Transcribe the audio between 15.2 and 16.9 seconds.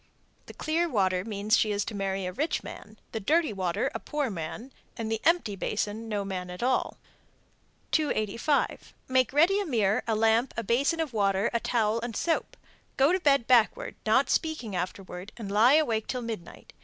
and lie awake till midnight.